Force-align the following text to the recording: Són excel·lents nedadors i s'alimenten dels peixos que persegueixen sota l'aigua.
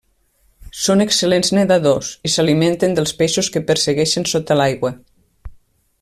Són 0.83 1.03
excel·lents 1.03 1.51
nedadors 1.57 2.09
i 2.29 2.33
s'alimenten 2.37 2.97
dels 2.99 3.13
peixos 3.23 3.51
que 3.57 3.65
persegueixen 3.69 4.29
sota 4.35 4.59
l'aigua. 4.61 4.91